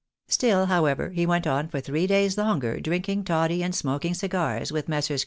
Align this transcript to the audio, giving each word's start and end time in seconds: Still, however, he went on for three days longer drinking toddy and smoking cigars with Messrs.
Still, 0.27 0.65
however, 0.65 1.11
he 1.11 1.27
went 1.27 1.45
on 1.45 1.67
for 1.67 1.79
three 1.79 2.07
days 2.07 2.35
longer 2.35 2.79
drinking 2.79 3.23
toddy 3.23 3.61
and 3.61 3.75
smoking 3.75 4.15
cigars 4.15 4.71
with 4.71 4.89
Messrs. 4.89 5.19